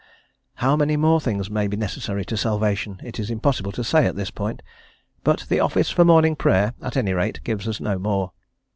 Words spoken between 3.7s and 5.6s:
to say at this point, but the